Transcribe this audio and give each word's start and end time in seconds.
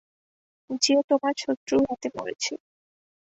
যে 0.81 0.95
তোমার 1.09 1.33
শত্রুর 1.37 1.81
হাতে 1.89 2.07
মরেছে। 2.15 2.53